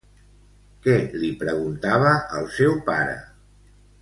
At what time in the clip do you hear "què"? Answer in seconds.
0.87-0.95